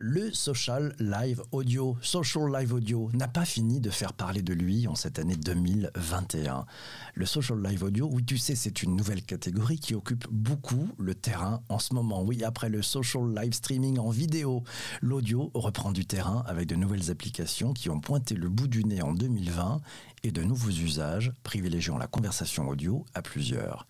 Le 0.00 0.32
social 0.32 0.94
live 1.00 1.42
audio, 1.50 1.96
social 2.02 2.44
live 2.52 2.72
audio, 2.72 3.10
n'a 3.14 3.26
pas 3.26 3.44
fini 3.44 3.80
de 3.80 3.90
faire 3.90 4.12
parler 4.12 4.42
de 4.42 4.54
lui 4.54 4.86
en 4.86 4.94
cette 4.94 5.18
année 5.18 5.34
2021. 5.34 6.66
Le 7.14 7.26
social 7.26 7.60
live 7.60 7.82
audio, 7.82 8.08
oui, 8.12 8.24
tu 8.24 8.38
sais, 8.38 8.54
c'est 8.54 8.84
une 8.84 8.94
nouvelle 8.94 9.24
catégorie 9.24 9.80
qui 9.80 9.96
occupe 9.96 10.28
beaucoup 10.30 10.88
le 10.98 11.16
terrain 11.16 11.64
en 11.68 11.80
ce 11.80 11.94
moment. 11.94 12.22
Oui, 12.22 12.44
après 12.44 12.68
le 12.68 12.80
social 12.80 13.34
live 13.34 13.52
streaming 13.52 13.98
en 13.98 14.10
vidéo, 14.10 14.62
l'audio 15.02 15.50
reprend 15.54 15.90
du 15.90 16.06
terrain 16.06 16.44
avec 16.46 16.68
de 16.68 16.76
nouvelles 16.76 17.10
applications 17.10 17.72
qui 17.72 17.90
ont 17.90 17.98
pointé 17.98 18.36
le 18.36 18.48
bout 18.48 18.68
du 18.68 18.84
nez 18.84 19.02
en 19.02 19.14
2020 19.14 19.80
et 20.22 20.30
de 20.30 20.44
nouveaux 20.44 20.70
usages 20.70 21.32
privilégiant 21.42 21.98
la 21.98 22.06
conversation 22.06 22.68
audio 22.68 23.04
à 23.14 23.22
plusieurs 23.22 23.88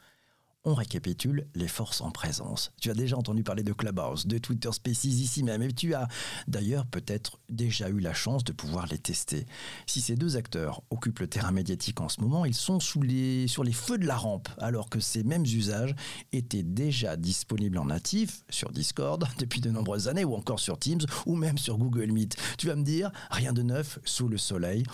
on 0.64 0.74
récapitule 0.74 1.46
les 1.54 1.68
forces 1.68 2.00
en 2.00 2.10
présence. 2.10 2.72
Tu 2.80 2.90
as 2.90 2.94
déjà 2.94 3.16
entendu 3.16 3.42
parler 3.42 3.62
de 3.62 3.72
Clubhouse, 3.72 4.26
de 4.26 4.38
Twitter 4.38 4.70
Spaces 4.72 5.04
ici 5.04 5.42
même, 5.42 5.62
et 5.62 5.72
tu 5.72 5.94
as 5.94 6.08
d'ailleurs 6.46 6.86
peut-être 6.86 7.38
déjà 7.48 7.88
eu 7.88 8.00
la 8.00 8.12
chance 8.12 8.44
de 8.44 8.52
pouvoir 8.52 8.86
les 8.86 8.98
tester. 8.98 9.46
Si 9.86 10.00
ces 10.00 10.16
deux 10.16 10.36
acteurs 10.36 10.82
occupent 10.90 11.20
le 11.20 11.26
terrain 11.28 11.52
médiatique 11.52 12.00
en 12.00 12.08
ce 12.08 12.20
moment, 12.20 12.44
ils 12.44 12.54
sont 12.54 12.80
sous 12.80 12.98
sur 13.46 13.64
les 13.64 13.72
feux 13.72 13.98
de 13.98 14.06
la 14.06 14.16
rampe, 14.16 14.48
alors 14.58 14.90
que 14.90 15.00
ces 15.00 15.22
mêmes 15.22 15.44
usages 15.44 15.94
étaient 16.32 16.64
déjà 16.64 17.16
disponibles 17.16 17.78
en 17.78 17.86
natif 17.86 18.42
sur 18.50 18.70
Discord 18.70 19.24
depuis 19.38 19.60
de 19.60 19.70
nombreuses 19.70 20.08
années, 20.08 20.24
ou 20.24 20.34
encore 20.34 20.60
sur 20.60 20.78
Teams, 20.78 21.00
ou 21.26 21.36
même 21.36 21.58
sur 21.58 21.78
Google 21.78 22.10
Meet. 22.12 22.36
Tu 22.58 22.66
vas 22.66 22.76
me 22.76 22.82
dire, 22.82 23.10
rien 23.30 23.52
de 23.52 23.62
neuf 23.62 23.98
sous 24.04 24.28
le 24.28 24.36
soleil. 24.36 24.84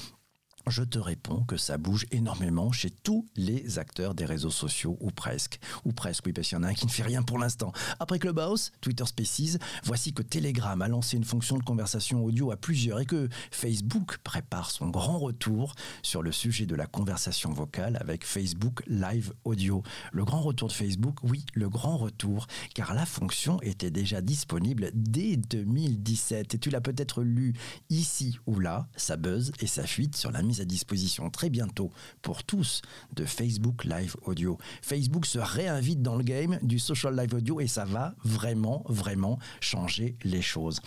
Je 0.66 0.82
te 0.82 0.98
réponds 0.98 1.44
que 1.44 1.58
ça 1.58 1.76
bouge 1.76 2.06
énormément 2.10 2.72
chez 2.72 2.88
tous 2.88 3.26
les 3.36 3.78
acteurs 3.78 4.14
des 4.14 4.24
réseaux 4.24 4.50
sociaux, 4.50 4.96
ou 5.00 5.10
presque. 5.10 5.60
Ou 5.84 5.92
presque, 5.92 6.24
oui, 6.24 6.32
parce 6.32 6.48
qu'il 6.48 6.56
y 6.56 6.60
en 6.60 6.62
a 6.62 6.68
un 6.68 6.74
qui 6.74 6.86
ne 6.86 6.90
fait 6.90 7.02
rien 7.02 7.22
pour 7.22 7.38
l'instant. 7.38 7.70
Après 8.00 8.18
Clubhouse, 8.18 8.72
Twitter 8.80 9.04
Spaces, 9.04 9.58
voici 9.82 10.14
que 10.14 10.22
Telegram 10.22 10.80
a 10.80 10.88
lancé 10.88 11.18
une 11.18 11.24
fonction 11.24 11.58
de 11.58 11.62
conversation 11.62 12.24
audio 12.24 12.50
à 12.50 12.56
plusieurs 12.56 12.98
et 13.00 13.04
que 13.04 13.28
Facebook 13.50 14.18
prépare 14.24 14.70
son 14.70 14.88
grand 14.88 15.18
retour 15.18 15.74
sur 16.02 16.22
le 16.22 16.32
sujet 16.32 16.64
de 16.64 16.74
la 16.74 16.86
conversation 16.86 17.52
vocale 17.52 17.98
avec 18.00 18.24
Facebook 18.24 18.82
Live 18.86 19.34
Audio. 19.44 19.82
Le 20.12 20.24
grand 20.24 20.40
retour 20.40 20.68
de 20.68 20.72
Facebook, 20.72 21.18
oui, 21.24 21.44
le 21.52 21.68
grand 21.68 21.98
retour, 21.98 22.46
car 22.74 22.94
la 22.94 23.04
fonction 23.04 23.60
était 23.60 23.90
déjà 23.90 24.22
disponible 24.22 24.90
dès 24.94 25.36
2017. 25.36 26.54
Et 26.54 26.58
tu 26.58 26.70
l'as 26.70 26.80
peut-être 26.80 27.22
lu 27.22 27.52
ici 27.90 28.38
ou 28.46 28.58
là, 28.58 28.88
ça 28.96 29.18
buzz 29.18 29.52
et 29.60 29.66
ça 29.66 29.86
fuite 29.86 30.16
sur 30.16 30.30
la 30.30 30.42
mise 30.42 30.53
à 30.60 30.64
disposition 30.64 31.30
très 31.30 31.50
bientôt 31.50 31.90
pour 32.22 32.44
tous 32.44 32.82
de 33.14 33.24
Facebook 33.24 33.84
Live 33.84 34.16
Audio. 34.22 34.58
Facebook 34.82 35.26
se 35.26 35.38
réinvite 35.38 36.02
dans 36.02 36.16
le 36.16 36.24
game 36.24 36.58
du 36.62 36.78
social 36.78 37.16
live 37.16 37.34
audio 37.34 37.60
et 37.60 37.66
ça 37.66 37.84
va 37.84 38.14
vraiment, 38.24 38.84
vraiment 38.88 39.38
changer 39.60 40.16
les 40.24 40.42
choses. 40.42 40.80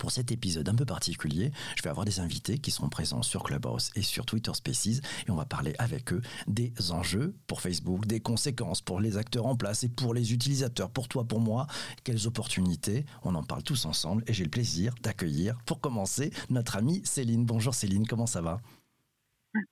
Pour 0.00 0.10
cet 0.10 0.32
épisode 0.32 0.68
un 0.68 0.74
peu 0.74 0.84
particulier, 0.84 1.52
je 1.76 1.82
vais 1.82 1.88
avoir 1.88 2.04
des 2.04 2.18
invités 2.18 2.58
qui 2.58 2.72
seront 2.72 2.88
présents 2.88 3.22
sur 3.22 3.44
Clubhouse 3.44 3.90
et 3.94 4.02
sur 4.02 4.26
Twitter 4.26 4.50
Spaces 4.52 4.86
et 4.86 5.30
on 5.30 5.36
va 5.36 5.44
parler 5.44 5.74
avec 5.78 6.12
eux 6.12 6.20
des 6.48 6.72
enjeux 6.90 7.36
pour 7.46 7.60
Facebook, 7.60 8.04
des 8.06 8.18
conséquences 8.18 8.82
pour 8.82 8.98
les 8.98 9.16
acteurs 9.16 9.46
en 9.46 9.54
place 9.54 9.84
et 9.84 9.88
pour 9.88 10.12
les 10.12 10.32
utilisateurs, 10.32 10.90
pour 10.90 11.06
toi, 11.06 11.22
pour 11.22 11.38
moi, 11.38 11.68
quelles 12.02 12.26
opportunités? 12.26 13.06
On 13.22 13.36
en 13.36 13.44
parle 13.44 13.62
tous 13.62 13.86
ensemble 13.86 14.24
et 14.26 14.32
j'ai 14.32 14.42
le 14.42 14.50
plaisir 14.50 14.94
d'accueillir 15.00 15.56
pour 15.64 15.80
commencer 15.80 16.32
notre 16.50 16.74
amie 16.74 17.00
Céline. 17.04 17.44
Bonjour 17.46 17.72
Céline, 17.72 18.04
comment 18.04 18.26
ça 18.26 18.40
va? 18.40 18.60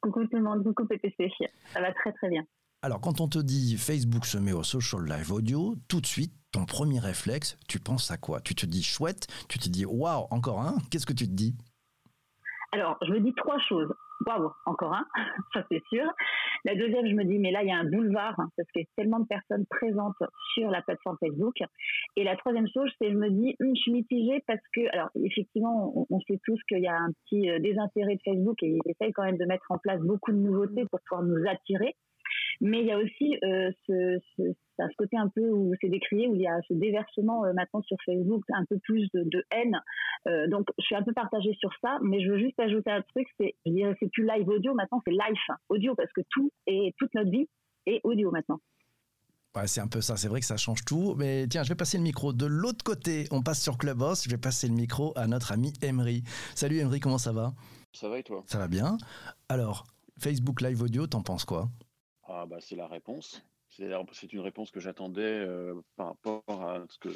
Coucou 0.00 0.26
tout 0.26 0.36
le 0.36 0.42
monde, 0.42 0.62
coucou 0.64 0.86
PPC. 0.86 1.30
Ça 1.66 1.80
va 1.80 1.92
très 1.92 2.12
très 2.12 2.28
bien. 2.28 2.44
Alors, 2.82 3.00
quand 3.00 3.20
on 3.20 3.28
te 3.28 3.38
dit 3.38 3.76
Facebook 3.76 4.26
se 4.26 4.38
met 4.38 4.52
au 4.52 4.62
social 4.62 5.04
live 5.04 5.32
audio, 5.32 5.76
tout 5.88 6.00
de 6.00 6.06
suite, 6.06 6.32
ton 6.50 6.64
premier 6.64 6.98
réflexe, 6.98 7.56
tu 7.68 7.78
penses 7.78 8.10
à 8.10 8.16
quoi? 8.16 8.40
Tu 8.40 8.54
te 8.54 8.66
dis 8.66 8.82
chouette, 8.82 9.26
tu 9.48 9.58
te 9.58 9.68
dis 9.68 9.86
waouh, 9.86 10.26
encore 10.30 10.60
un? 10.60 10.76
Qu'est-ce 10.90 11.06
que 11.06 11.12
tu 11.12 11.26
te 11.26 11.32
dis? 11.32 11.54
Alors, 12.72 12.96
je 13.06 13.12
me 13.12 13.20
dis 13.20 13.32
trois 13.34 13.58
choses 13.68 13.92
waouh, 14.26 14.50
encore 14.66 14.94
un, 14.94 15.06
ça 15.54 15.64
c'est 15.70 15.82
sûr. 15.88 16.04
La 16.64 16.76
deuxième, 16.76 17.06
je 17.06 17.14
me 17.14 17.24
dis, 17.24 17.38
mais 17.38 17.50
là, 17.50 17.62
il 17.62 17.68
y 17.68 17.72
a 17.72 17.76
un 17.76 17.88
boulevard, 17.88 18.38
hein, 18.38 18.48
parce 18.56 18.70
qu'il 18.70 18.82
y 18.82 18.84
a 18.84 18.88
tellement 18.96 19.18
de 19.18 19.26
personnes 19.26 19.66
présentes 19.66 20.22
sur 20.54 20.70
la 20.70 20.80
plateforme 20.82 21.16
Facebook. 21.18 21.56
Et 22.16 22.22
la 22.22 22.36
troisième 22.36 22.68
chose, 22.68 22.90
c'est, 23.00 23.10
je 23.10 23.16
me 23.16 23.30
dis, 23.30 23.56
hum, 23.60 23.74
je 23.74 23.80
suis 23.80 23.92
mitigée 23.92 24.42
parce 24.46 24.62
que, 24.72 24.80
alors, 24.92 25.10
effectivement, 25.24 26.06
on, 26.08 26.20
sait 26.20 26.38
tous 26.44 26.60
qu'il 26.68 26.78
y 26.78 26.86
a 26.86 26.96
un 26.96 27.10
petit 27.12 27.50
euh, 27.50 27.58
désintérêt 27.58 28.14
de 28.14 28.20
Facebook 28.24 28.62
et 28.62 28.68
il 28.68 28.90
essaye 28.90 29.12
quand 29.12 29.24
même 29.24 29.38
de 29.38 29.44
mettre 29.44 29.66
en 29.70 29.78
place 29.78 30.00
beaucoup 30.00 30.30
de 30.30 30.36
nouveautés 30.36 30.84
pour 30.90 31.00
pouvoir 31.08 31.24
nous 31.24 31.48
attirer. 31.48 31.96
Mais 32.60 32.80
il 32.80 32.86
y 32.86 32.92
a 32.92 32.98
aussi 32.98 33.36
euh, 33.44 33.70
ce, 33.86 34.18
ce, 34.36 34.42
ce, 34.78 34.96
côté 34.96 35.16
un 35.16 35.28
peu 35.28 35.48
où 35.50 35.74
c'est 35.80 35.88
décrié, 35.88 36.28
où 36.28 36.34
il 36.34 36.42
y 36.42 36.46
a 36.46 36.60
ce 36.68 36.74
déversement 36.74 37.44
euh, 37.44 37.52
maintenant 37.52 37.82
sur 37.82 37.96
Facebook, 38.04 38.44
un 38.52 38.64
peu 38.64 38.78
plus 38.78 39.08
de, 39.14 39.24
de 39.24 39.44
haine. 39.50 39.80
Euh, 40.28 40.46
donc 40.48 40.68
je 40.78 40.84
suis 40.84 40.94
un 40.94 41.02
peu 41.02 41.12
partagée 41.12 41.54
sur 41.58 41.70
ça, 41.82 41.98
mais 42.02 42.22
je 42.22 42.30
veux 42.30 42.38
juste 42.38 42.58
ajouter 42.60 42.90
un 42.90 43.02
truc, 43.02 43.26
c'est, 43.38 43.54
c'est 43.64 44.10
plus 44.12 44.26
live 44.26 44.48
audio, 44.48 44.74
maintenant 44.74 45.00
c'est 45.04 45.12
live 45.12 45.36
audio, 45.68 45.94
parce 45.94 46.12
que 46.12 46.20
tout 46.30 46.50
et 46.66 46.94
toute 46.98 47.12
notre 47.14 47.30
vie 47.30 47.48
est 47.86 48.00
audio 48.04 48.30
maintenant. 48.30 48.60
Ouais, 49.54 49.66
c'est 49.66 49.82
un 49.82 49.88
peu 49.88 50.00
ça, 50.00 50.16
c'est 50.16 50.28
vrai 50.28 50.40
que 50.40 50.46
ça 50.46 50.56
change 50.56 50.82
tout. 50.84 51.14
Mais 51.18 51.46
tiens, 51.46 51.62
je 51.62 51.68
vais 51.68 51.74
passer 51.74 51.98
le 51.98 52.02
micro 52.02 52.32
de 52.32 52.46
l'autre 52.46 52.82
côté. 52.82 53.26
On 53.30 53.42
passe 53.42 53.60
sur 53.60 53.76
Clubhouse. 53.76 54.24
Je 54.24 54.30
vais 54.30 54.38
passer 54.38 54.66
le 54.66 54.72
micro 54.72 55.12
à 55.14 55.26
notre 55.26 55.52
ami 55.52 55.74
Emery. 55.82 56.22
Salut 56.54 56.78
Emery, 56.78 57.00
comment 57.00 57.18
ça 57.18 57.32
va? 57.32 57.52
Ça 57.92 58.08
va 58.08 58.18
et 58.18 58.22
toi? 58.22 58.42
Ça 58.46 58.56
va 58.56 58.66
bien. 58.66 58.96
Alors, 59.50 59.84
Facebook 60.18 60.62
Live 60.62 60.80
Audio, 60.80 61.06
t'en 61.06 61.20
penses 61.20 61.44
quoi? 61.44 61.68
Ah 62.24 62.46
bah 62.46 62.58
c'est 62.60 62.76
la 62.76 62.86
réponse. 62.86 63.44
C'est 63.68 64.32
une 64.34 64.40
réponse 64.40 64.70
que 64.70 64.80
j'attendais 64.80 65.22
euh, 65.22 65.80
par 65.96 66.08
rapport 66.08 66.44
à 66.48 66.84
ce 66.90 66.98
que 66.98 67.08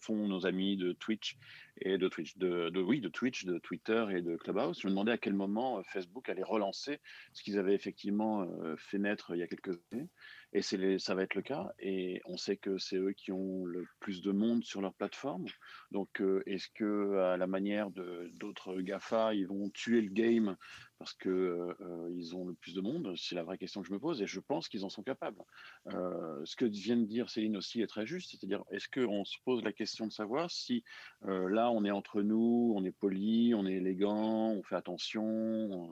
font 0.00 0.26
nos 0.26 0.44
amis 0.44 0.76
de 0.76 0.92
Twitch 0.92 1.36
et 1.80 1.98
de 1.98 2.08
Twitch, 2.08 2.36
de, 2.36 2.70
oui, 2.80 3.00
de 3.00 3.08
Twitch, 3.08 3.44
de 3.44 3.58
Twitter 3.58 4.06
et 4.10 4.22
de 4.22 4.36
Clubhouse. 4.36 4.80
Je 4.80 4.86
me 4.86 4.92
demandais 4.92 5.12
à 5.12 5.18
quel 5.18 5.34
moment 5.34 5.78
euh, 5.78 5.82
Facebook 5.84 6.28
allait 6.28 6.42
relancer 6.42 7.00
ce 7.32 7.42
qu'ils 7.42 7.58
avaient 7.58 7.74
effectivement 7.74 8.42
euh, 8.42 8.76
fait 8.76 8.98
naître 8.98 9.34
il 9.34 9.38
y 9.38 9.42
a 9.42 9.46
quelques 9.46 9.78
années. 9.92 10.08
Et 10.52 10.62
c'est 10.62 10.98
ça 10.98 11.14
va 11.14 11.22
être 11.22 11.36
le 11.36 11.42
cas. 11.42 11.70
Et 11.78 12.20
on 12.24 12.36
sait 12.36 12.56
que 12.56 12.76
c'est 12.78 12.96
eux 12.96 13.12
qui 13.12 13.30
ont 13.30 13.64
le 13.64 13.84
plus 14.00 14.20
de 14.20 14.32
monde 14.32 14.64
sur 14.64 14.80
leur 14.80 14.92
plateforme. 14.94 15.46
Donc, 15.92 16.20
est-ce 16.46 16.66
que 16.74 17.18
à 17.18 17.36
la 17.36 17.46
manière 17.46 17.88
d'autres 18.32 18.80
Gafa, 18.80 19.32
ils 19.32 19.46
vont 19.46 19.70
tuer 19.70 20.00
le 20.00 20.10
game 20.10 20.56
parce 20.98 21.14
que 21.14 21.68
ils 22.16 22.34
ont 22.34 22.46
le 22.46 22.54
plus 22.54 22.74
de 22.74 22.80
monde? 22.80 23.14
C'est 23.16 23.36
la 23.36 23.44
vraie 23.44 23.58
question 23.58 23.80
que 23.80 23.86
je 23.86 23.92
me 23.92 24.00
pose. 24.00 24.20
Et 24.22 24.26
je 24.26 24.40
pense 24.40 24.68
qu'ils 24.68 24.84
en 24.84 24.88
sont 24.88 25.04
capables. 25.04 25.40
Euh, 25.88 26.40
ce 26.44 26.56
que 26.56 26.64
vient 26.64 26.96
de 26.96 27.04
dire 27.04 27.30
Céline 27.30 27.56
aussi 27.56 27.80
est 27.80 27.86
très 27.86 28.06
juste, 28.06 28.30
c'est-à-dire 28.30 28.64
est-ce 28.70 28.88
qu'on 28.88 29.24
se 29.24 29.36
pose 29.44 29.62
la 29.62 29.72
question 29.72 30.06
de 30.06 30.12
savoir 30.12 30.50
si 30.50 30.84
euh, 31.24 31.48
là 31.48 31.69
on 31.70 31.84
est 31.84 31.90
entre 31.90 32.22
nous, 32.22 32.72
on 32.76 32.84
est 32.84 32.92
poli, 32.92 33.54
on 33.54 33.66
est 33.66 33.74
élégant, 33.74 34.50
on 34.50 34.62
fait 34.62 34.76
attention, 34.76 35.90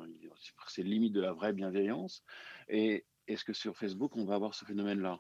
c'est 0.69 0.83
limite 0.83 1.13
de 1.13 1.21
la 1.21 1.33
vraie 1.33 1.53
bienveillance, 1.53 2.23
et 2.69 3.05
est-ce 3.27 3.45
que 3.45 3.53
sur 3.53 3.77
Facebook 3.77 4.17
on 4.17 4.25
va 4.25 4.35
avoir 4.35 4.55
ce 4.55 4.65
phénomène-là? 4.65 5.19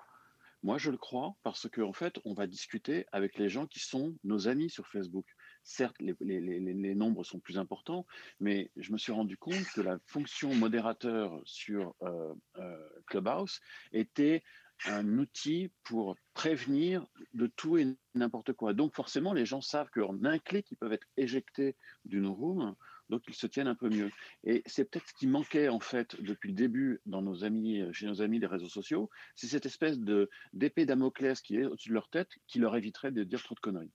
Moi, 0.64 0.76
je 0.76 0.90
le 0.90 0.96
crois 0.96 1.36
parce 1.44 1.68
qu'en 1.68 1.90
en 1.90 1.92
fait, 1.92 2.18
on 2.24 2.34
va 2.34 2.48
discuter 2.48 3.06
avec 3.12 3.38
les 3.38 3.48
gens 3.48 3.66
qui 3.66 3.78
sont 3.78 4.16
nos 4.24 4.48
amis 4.48 4.70
sur 4.70 4.88
Facebook. 4.88 5.26
Certes, 5.62 5.94
les, 6.00 6.94
nombres 6.96 7.22
sont 7.22 7.38
plus 7.38 7.58
importants, 7.58 8.06
mais 8.40 8.70
je 8.76 8.90
me 8.92 8.98
suis 8.98 9.12
rendu 9.12 9.36
compte 9.36 9.64
que 9.74 9.80
la 9.80 9.98
fonction 10.06 10.52
modérateur 10.54 11.40
sur 11.44 11.94
euh, 12.02 12.34
euh, 12.56 12.88
Clubhouse 13.06 13.60
était 13.92 14.42
un 14.86 15.18
outil 15.18 15.70
pour 15.84 16.16
prévenir 16.34 17.06
de 17.34 17.46
tout 17.46 17.78
et 17.78 17.86
n'importe 18.14 18.52
quoi. 18.52 18.74
Donc 18.74 18.94
forcément, 18.94 19.32
les 19.32 19.46
gens 19.46 19.60
savent 19.60 19.90
qu'en 19.90 20.22
un 20.24 20.38
clic, 20.38 20.70
ils 20.70 20.76
peuvent 20.76 20.92
être 20.92 21.06
éjectés 21.16 21.76
d'une 22.04 22.26
room, 22.26 22.74
donc 23.08 23.22
ils 23.28 23.34
se 23.34 23.46
tiennent 23.46 23.68
un 23.68 23.74
peu 23.74 23.88
mieux. 23.88 24.10
Et 24.44 24.62
c'est 24.66 24.84
peut-être 24.84 25.08
ce 25.08 25.14
qui 25.14 25.26
manquait 25.26 25.68
en 25.68 25.80
fait 25.80 26.20
depuis 26.22 26.50
le 26.50 26.54
début 26.54 27.00
dans 27.06 27.22
nos 27.22 27.44
amis, 27.44 27.82
chez 27.92 28.06
nos 28.06 28.22
amis 28.22 28.38
des 28.38 28.46
réseaux 28.46 28.68
sociaux, 28.68 29.10
c'est 29.34 29.48
cette 29.48 29.66
espèce 29.66 29.98
de 29.98 30.30
d'épée 30.52 30.86
Damoclès 30.86 31.40
qui 31.40 31.56
est 31.56 31.64
au-dessus 31.64 31.88
de 31.88 31.94
leur 31.94 32.08
tête, 32.08 32.30
qui 32.46 32.58
leur 32.58 32.76
éviterait 32.76 33.12
de 33.12 33.24
dire 33.24 33.42
trop 33.42 33.54
de 33.54 33.60
conneries. 33.60 33.92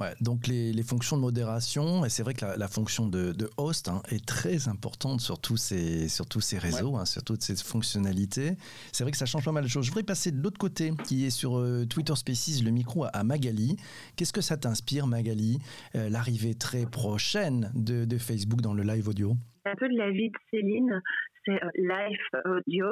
Ouais, 0.00 0.12
donc 0.20 0.48
les, 0.48 0.72
les, 0.72 0.82
fonctions 0.82 1.16
de 1.16 1.22
modération, 1.22 2.04
et 2.04 2.08
c'est 2.08 2.24
vrai 2.24 2.34
que 2.34 2.44
la, 2.44 2.56
la 2.56 2.66
fonction 2.66 3.06
de, 3.06 3.30
de 3.30 3.48
host 3.58 3.88
hein, 3.88 4.02
est 4.10 4.26
très 4.26 4.66
importante 4.66 5.20
sur 5.20 5.40
tous 5.40 5.56
ces, 5.56 6.08
sur 6.08 6.26
tous 6.26 6.40
ces 6.40 6.58
réseaux, 6.58 6.96
hein, 6.96 7.04
sur 7.04 7.22
toutes 7.22 7.42
ces 7.42 7.54
fonctionnalités. 7.54 8.56
C'est 8.90 9.04
vrai 9.04 9.12
que 9.12 9.16
ça 9.16 9.24
change 9.24 9.44
pas 9.44 9.52
mal 9.52 9.62
de 9.62 9.68
choses. 9.68 9.84
Je 9.84 9.90
voudrais 9.90 10.02
passer 10.02 10.32
de 10.32 10.42
l'autre 10.42 10.58
côté, 10.58 10.90
qui 11.06 11.24
est 11.24 11.30
sur 11.30 11.58
euh, 11.58 11.84
Twitter 11.86 12.16
Spaces, 12.16 12.64
le 12.64 12.72
micro 12.72 13.04
à, 13.12 13.22
Magali. 13.22 13.76
Qu'est-ce 14.16 14.32
que 14.32 14.40
ça 14.40 14.56
t'inspire, 14.56 15.06
Magali, 15.06 15.58
euh, 15.94 16.08
l'arrivée 16.10 16.56
très 16.56 16.86
prochaine 16.90 17.70
de, 17.76 18.04
de, 18.04 18.18
Facebook 18.18 18.62
dans 18.62 18.74
le 18.74 18.82
live 18.82 19.06
audio? 19.06 19.34
Un 19.64 19.76
peu 19.76 19.88
de 19.88 19.96
la 19.96 20.10
vie 20.10 20.28
de 20.28 20.38
Céline, 20.50 21.00
c'est 21.44 21.62
euh, 21.62 21.70
live 21.76 22.42
audio. 22.46 22.86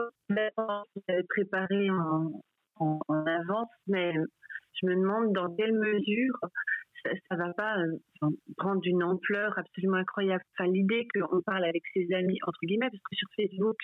préparé 1.30 1.90
en, 1.90 2.44
en, 2.76 3.00
en 3.08 3.26
avance, 3.26 3.70
mais 3.88 4.14
je 4.80 4.86
me 4.86 4.94
demande 4.94 5.32
dans 5.32 5.52
quelle 5.56 5.72
mesure 5.72 6.38
ça, 7.04 7.10
ça 7.30 7.36
va 7.36 7.52
pas 7.54 7.78
euh, 7.78 8.28
prendre 8.56 8.80
une 8.84 9.02
ampleur 9.02 9.58
absolument 9.58 9.96
incroyable. 9.96 10.42
Enfin, 10.56 10.70
l'idée 10.70 11.06
qu'on 11.14 11.42
parle 11.42 11.64
avec 11.64 11.82
ses 11.94 12.12
amis, 12.14 12.38
entre 12.46 12.58
guillemets, 12.64 12.90
parce 12.90 13.02
que 13.02 13.16
sur 13.16 13.28
Facebook, 13.36 13.76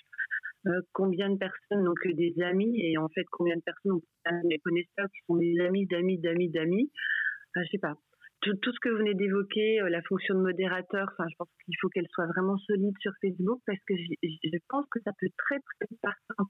euh, 0.66 0.80
combien 0.92 1.30
de 1.30 1.38
personnes 1.38 1.84
n'ont 1.84 1.94
que 1.94 2.10
des 2.10 2.34
amis 2.42 2.80
et 2.80 2.98
en 2.98 3.08
fait 3.08 3.24
combien 3.30 3.56
de 3.56 3.62
personnes 3.62 3.92
ont 3.92 4.02
des 4.44 4.58
connaisseurs 4.58 5.06
qui 5.06 5.20
sont 5.26 5.36
des 5.36 5.60
amis 5.60 5.86
d'amis 5.86 6.18
d'amis 6.18 6.50
d'amis 6.50 6.90
enfin, 7.54 7.64
je 7.64 7.70
sais 7.70 7.78
pas 7.78 7.94
tout, 8.54 8.72
ce 8.72 8.80
que 8.80 8.88
vous 8.88 8.98
venez 8.98 9.14
d'évoquer, 9.14 9.80
la 9.88 10.02
fonction 10.02 10.34
de 10.34 10.40
modérateur, 10.40 11.08
enfin, 11.12 11.28
je 11.30 11.36
pense 11.36 11.48
qu'il 11.64 11.74
faut 11.80 11.88
qu'elle 11.88 12.08
soit 12.12 12.26
vraiment 12.26 12.58
solide 12.58 12.94
sur 13.00 13.12
Facebook 13.20 13.60
parce 13.66 13.78
que 13.86 13.94
je, 13.96 14.58
pense 14.68 14.86
que 14.90 15.00
ça 15.04 15.12
peut 15.20 15.28
très 15.36 15.58
très 15.60 15.96
partir 16.02 16.34
en 16.38 16.44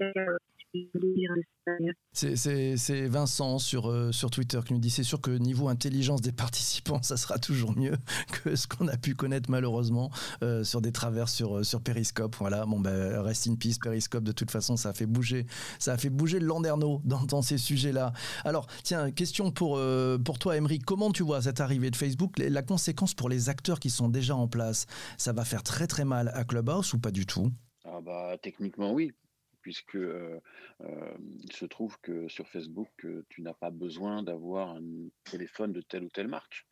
c'est 2.12 3.06
Vincent 3.06 3.58
sur, 3.58 3.90
euh, 3.90 4.12
sur 4.12 4.30
Twitter 4.30 4.60
qui 4.66 4.72
nous 4.72 4.80
dit 4.80 4.90
c'est 4.90 5.02
sûr 5.02 5.20
que 5.20 5.30
niveau 5.30 5.68
intelligence 5.68 6.20
des 6.20 6.32
participants, 6.38 7.02
ça 7.02 7.16
sera 7.16 7.38
toujours 7.38 7.76
mieux 7.76 7.96
que 8.44 8.56
ce 8.56 8.66
qu'on 8.66 8.88
a 8.88 8.96
pu 8.96 9.14
connaître 9.14 9.50
malheureusement 9.50 10.10
euh, 10.42 10.64
sur 10.64 10.80
des 10.80 10.92
travers 10.92 11.28
sur, 11.28 11.58
euh, 11.58 11.62
sur 11.62 11.80
Periscope. 11.80 12.36
Voilà, 12.38 12.66
bon 12.66 12.80
ben 12.80 13.20
rest 13.20 13.46
in 13.48 13.56
peace 13.56 13.78
Periscope. 13.82 14.24
De 14.24 14.32
toute 14.32 14.50
façon, 14.50 14.76
ça 14.76 14.90
a 14.90 14.92
fait 14.92 15.06
bouger, 15.06 15.46
ça 15.78 15.92
a 15.92 15.98
fait 15.98 16.10
bouger 16.10 16.38
le 16.40 16.46
Landerneau 16.46 17.00
dans, 17.04 17.24
dans 17.24 17.42
ces 17.42 17.58
sujets-là. 17.58 18.12
Alors 18.44 18.66
tiens, 18.82 19.10
question 19.10 19.50
pour, 19.50 19.80
pour 20.24 20.38
toi, 20.38 20.56
Emery. 20.56 20.78
Comment 20.78 21.10
tu 21.10 21.22
vois 21.22 21.42
cette 21.42 21.60
arrivée 21.60 21.87
de 21.90 21.96
Facebook 21.96 22.38
La 22.38 22.62
conséquence 22.62 23.14
pour 23.14 23.28
les 23.28 23.48
acteurs 23.48 23.80
qui 23.80 23.90
sont 23.90 24.08
déjà 24.08 24.34
en 24.34 24.48
place, 24.48 24.86
ça 25.16 25.32
va 25.32 25.44
faire 25.44 25.62
très 25.62 25.86
très 25.86 26.04
mal 26.04 26.30
à 26.34 26.44
Clubhouse 26.44 26.94
ou 26.94 26.98
pas 26.98 27.10
du 27.10 27.26
tout? 27.26 27.50
Ah 27.84 28.00
bah, 28.00 28.36
techniquement 28.42 28.92
oui, 28.92 29.12
puisque 29.62 29.96
euh, 29.96 30.40
euh, 30.82 31.14
il 31.42 31.52
se 31.52 31.64
trouve 31.64 31.98
que 32.00 32.28
sur 32.28 32.48
Facebook, 32.48 32.88
euh, 33.04 33.24
tu 33.28 33.42
n'as 33.42 33.54
pas 33.54 33.70
besoin 33.70 34.22
d'avoir 34.22 34.70
un 34.70 34.82
téléphone 35.24 35.72
de 35.72 35.80
telle 35.80 36.04
ou 36.04 36.08
telle 36.08 36.28
marque. 36.28 36.66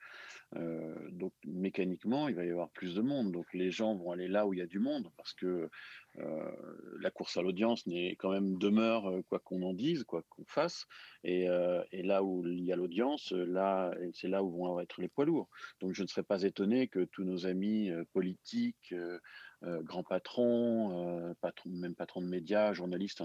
Donc 1.10 1.32
mécaniquement, 1.44 2.28
il 2.28 2.34
va 2.34 2.44
y 2.44 2.50
avoir 2.50 2.70
plus 2.70 2.94
de 2.94 3.02
monde. 3.02 3.32
Donc 3.32 3.46
les 3.52 3.70
gens 3.70 3.94
vont 3.94 4.12
aller 4.12 4.28
là 4.28 4.46
où 4.46 4.54
il 4.54 4.58
y 4.58 4.62
a 4.62 4.66
du 4.66 4.78
monde, 4.78 5.10
parce 5.16 5.32
que 5.34 5.69
la 6.14 7.10
course 7.10 7.37
à 7.37 7.43
l'audience 7.43 7.87
n'est 7.87 8.16
quand 8.16 8.31
même 8.31 8.56
demeure 8.56 9.12
quoi 9.28 9.38
qu'on 9.38 9.62
en 9.62 9.75
dise, 9.75 10.04
quoi 10.04 10.22
qu'on 10.31 10.44
fasse. 10.46 10.87
Et, 11.25 11.46
là 11.93 12.22
où 12.22 12.46
il 12.46 12.64
y 12.64 12.72
a 12.72 12.76
l'audience, 12.76 13.32
là 13.32 13.93
c'est 14.12 14.28
là 14.28 14.43
où 14.43 14.50
vont 14.50 14.81
être 14.81 15.00
les 15.00 15.08
poids 15.08 15.26
lourds. 15.26 15.48
Donc 15.81 15.94
je 15.94 16.02
ne 16.02 16.08
serais 16.08 16.22
pas 16.22 16.43
étonné 16.43 16.88
que 16.88 17.04
tous 17.04 17.25
nos 17.25 17.46
amis 17.46 17.90
politiques 18.12 18.94
euh, 19.64 19.82
grands 19.82 20.02
patrons, 20.02 21.28
euh, 21.28 21.34
patron, 21.40 21.70
même 21.70 21.94
patrons 21.94 22.20
de 22.20 22.28
médias, 22.28 22.72
journalistes, 22.75 23.22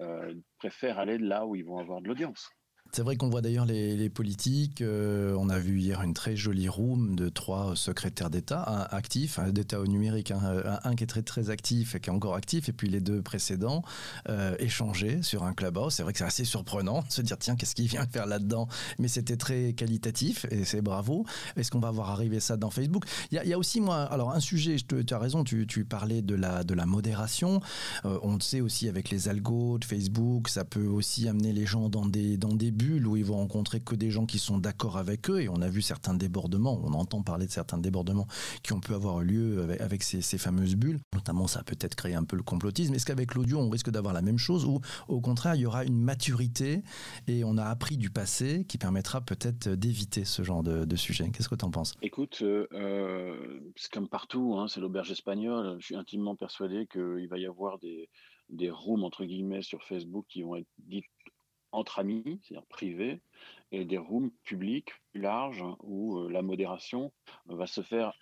euh, 0.00 0.34
préfèrent 0.58 0.98
aller 0.98 1.18
là 1.18 1.46
où 1.46 1.56
ils 1.56 1.64
vont 1.64 1.78
avoir 1.78 2.00
de 2.00 2.08
l'audience. 2.08 2.50
C'est 2.92 3.02
vrai 3.02 3.16
qu'on 3.16 3.28
voit 3.28 3.42
d'ailleurs 3.42 3.66
les, 3.66 4.08
politiques. 4.08 4.80
Euh, 4.80 5.36
on 5.38 5.50
a 5.50 5.58
vu 5.58 5.78
hier 5.78 6.02
une 6.02 6.14
très 6.14 6.36
jolie 6.36 6.68
room 6.68 7.16
de 7.16 7.28
trois 7.28 7.76
secrétaires 7.76 8.30
d'État, 8.30 8.64
un 8.66 8.96
actif, 8.96 9.38
un 9.38 9.50
d'État 9.50 9.78
au 9.78 9.86
numérique, 9.86 10.30
un, 10.32 10.96
qui 10.96 11.04
est 11.04 11.06
très 11.06 11.22
très 11.22 11.50
actif 11.50 11.94
et 11.94 12.00
qui 12.00 12.08
est 12.08 12.12
encore 12.12 12.34
actif, 12.34 12.68
et 12.70 12.72
puis 12.72 12.88
les 12.88 13.00
deux 13.00 13.20
précédents 13.20 13.82
euh, 14.28 14.56
échanger 14.58 15.22
sur 15.22 15.44
un 15.44 15.52
clubhouse. 15.52 15.92
C'est 15.92 16.02
vrai 16.02 16.12
que 16.12 16.18
c'est 16.18 16.24
assez 16.24 16.44
surprenant 16.44 17.02
de 17.02 17.12
se 17.12 17.20
dire 17.20 17.36
tiens 17.38 17.56
qu'est-ce 17.56 17.74
qu'il 17.74 17.88
vient 17.88 18.06
faire 18.06 18.26
là-dedans, 18.26 18.68
mais 18.98 19.08
c'était 19.08 19.36
très 19.36 19.74
qualitatif 19.74 20.46
et 20.50 20.64
c'est 20.64 20.82
bravo. 20.82 21.26
Est-ce 21.56 21.70
qu'on 21.70 21.80
va 21.80 21.90
voir 21.90 22.10
arriver 22.10 22.40
ça 22.40 22.56
dans 22.56 22.70
Facebook? 22.70 23.04
Il 23.30 23.40
y, 23.44 23.52
a 23.52 23.58
aussi 23.58 23.80
moi, 23.80 24.04
alors 24.04 24.32
un 24.32 24.40
sujet, 24.40 24.76
tu 24.76 25.14
as 25.14 25.18
raison, 25.18 25.44
tu, 25.44 25.66
parlais 25.84 26.22
de 26.22 26.34
la 26.34 26.64
de 26.64 26.74
la 26.74 26.86
modération. 26.86 27.60
Euh, 28.06 28.18
on 28.22 28.34
le 28.34 28.40
sait 28.40 28.62
aussi 28.62 28.88
avec 28.88 29.10
les 29.10 29.28
algos 29.28 29.78
de 29.78 29.84
Facebook, 29.84 30.48
ça 30.48 30.64
peut 30.64 30.86
aussi 30.86 31.28
amener 31.28 31.52
les 31.52 31.66
gens 31.66 31.90
dans 31.90 32.06
des 32.06 32.36
dans 32.38 32.54
des 32.54 32.72
bulle 32.78 33.06
où 33.06 33.16
ils 33.16 33.24
vont 33.24 33.36
rencontrer 33.36 33.80
que 33.80 33.94
des 33.94 34.10
gens 34.10 34.24
qui 34.24 34.38
sont 34.38 34.58
d'accord 34.58 34.96
avec 34.96 35.28
eux. 35.28 35.42
Et 35.42 35.48
on 35.48 35.60
a 35.60 35.68
vu 35.68 35.82
certains 35.82 36.14
débordements, 36.14 36.80
on 36.84 36.92
entend 36.94 37.22
parler 37.22 37.46
de 37.46 37.50
certains 37.50 37.78
débordements 37.78 38.26
qui 38.62 38.72
ont 38.72 38.80
pu 38.80 38.94
avoir 38.94 39.20
lieu 39.20 39.76
avec, 39.80 40.02
ces, 40.02 40.38
fameuses 40.38 40.76
bulles. 40.76 41.00
Notamment, 41.14 41.46
ça 41.48 41.60
a 41.60 41.62
peut-être 41.64 41.96
créé 41.96 42.14
un 42.14 42.24
peu 42.24 42.36
le 42.36 42.42
complotisme. 42.42 42.94
Est-ce 42.94 43.04
qu'avec 43.04 43.34
l'audio, 43.34 43.58
on 43.58 43.68
risque 43.68 43.90
d'avoir 43.90 44.14
la 44.14 44.22
même 44.22 44.38
chose 44.38 44.64
ou 44.64 44.80
au 45.08 45.20
contraire, 45.20 45.56
il 45.56 45.62
y 45.62 45.66
aura 45.66 45.84
une 45.84 46.00
maturité 46.00 46.82
et 47.26 47.44
on 47.44 47.56
a 47.58 47.64
appris 47.64 47.96
du 47.96 48.10
passé 48.10 48.64
qui 48.68 48.78
permettra 48.78 49.20
peut-être 49.20 49.68
d'éviter 49.68 50.24
ce 50.24 50.42
genre 50.42 50.62
de, 50.62 50.96
sujet? 50.96 51.30
Qu'est-ce 51.30 51.48
que 51.48 51.54
tu 51.54 51.64
en 51.64 51.70
penses? 51.70 51.94
Écoute, 52.02 52.38
euh, 52.42 52.66
euh, 52.72 53.60
c'est 53.76 53.90
comme 53.90 54.08
partout, 54.08 54.56
hein, 54.58 54.68
c'est 54.68 54.80
l'auberge 54.80 55.10
espagnole. 55.10 55.76
Je 55.80 55.86
suis 55.86 55.96
intimement 55.96 56.36
persuadé 56.36 56.86
qu'il 56.86 57.28
va 57.28 57.38
y 57.38 57.46
avoir 57.46 57.78
des, 57.78 58.08
des 58.50 58.70
rooms, 58.70 59.04
entre 59.04 59.24
guillemets, 59.24 59.62
sur 59.62 59.82
Facebook 59.84 60.26
qui 60.28 60.42
vont 60.42 60.56
être 60.56 60.68
dites 60.78 61.04
entre 61.72 61.98
amis, 61.98 62.40
c'est-à-dire 62.42 62.66
privés, 62.66 63.20
et 63.72 63.84
des 63.84 63.98
rooms 63.98 64.30
publics 64.44 64.90
plus 65.12 65.20
larges 65.20 65.64
où 65.82 66.18
euh, 66.18 66.30
la 66.30 66.42
modération 66.42 67.12
va 67.46 67.66
se 67.66 67.82
faire. 67.82 68.12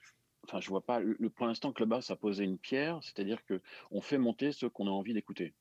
Enfin, 0.45 0.61
je 0.61 0.69
vois 0.69 0.85
pas. 0.85 1.01
Le, 1.01 1.31
pour 1.31 1.47
l'instant, 1.47 1.73
Clubhouse 1.73 2.11
a 2.11 2.17
posé 2.17 2.45
une 2.45 2.59
pierre, 2.59 3.01
c'est-à-dire 3.03 3.45
que 3.45 3.61
on 3.91 4.01
fait 4.01 4.19
monter 4.19 4.53
ceux 4.53 4.69
qu'on 4.69 4.87
a 4.87 4.91
envie 4.91 5.15
d'écouter. 5.15 5.55